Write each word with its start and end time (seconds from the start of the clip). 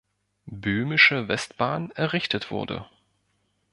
Böhmische 0.47 1.27
Westbahn 1.27 1.91
errichtet 1.91 2.49
wurde. 2.49 2.87